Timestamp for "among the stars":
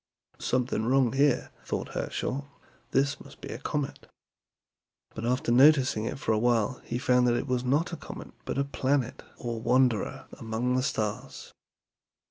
10.39-11.53